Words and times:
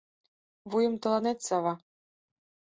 Вуйым 0.69 0.95
тыланет 1.01 1.39
сава». 1.47 1.73